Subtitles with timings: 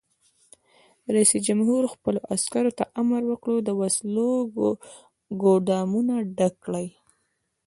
[1.13, 4.29] رئیس جمهور خپلو عسکرو ته امر وکړ؛ د وسلو
[5.41, 6.87] ګودامونه ډک کړئ!